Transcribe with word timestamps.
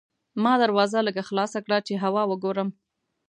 ما 0.43 0.53
دروازه 0.63 0.99
لږه 1.07 1.23
خلاصه 1.29 1.59
کړه 1.65 1.77
چې 1.87 1.93
هوا 2.03 2.23
وګورم. 2.27 2.69